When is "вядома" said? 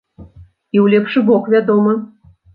1.57-1.93